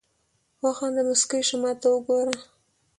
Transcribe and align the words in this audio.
وخانده 0.63 1.01
مسکی 1.09 1.41
شه 1.47 1.55
ماته 1.61 1.87
وګوره 1.91 2.35